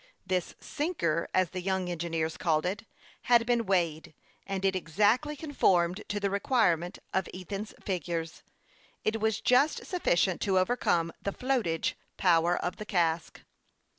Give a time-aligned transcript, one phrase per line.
[0.25, 2.85] This" sinker," as the young engineers called it,
[3.25, 4.15] had been weighed,
[4.47, 8.41] and it exactly conformed to the requirement of Ethan's figures;
[9.03, 13.41] it was just sufficient to overcome the flotage power of the cask.